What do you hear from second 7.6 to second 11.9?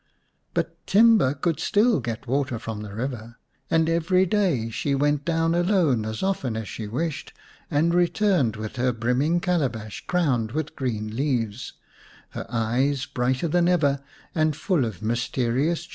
and returned with her brimming calabash crowned with green leaves,